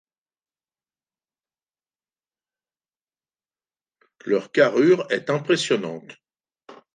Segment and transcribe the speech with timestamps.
[4.25, 6.17] Leur carrure est impressionnante.